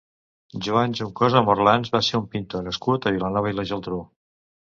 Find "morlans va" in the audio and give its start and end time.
1.49-2.01